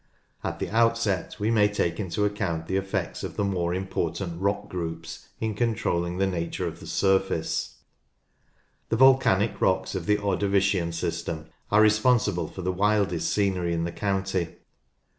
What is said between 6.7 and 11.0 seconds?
the surface. The volcanic rocks of the Ordovician